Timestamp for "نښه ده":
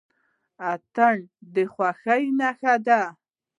2.39-3.01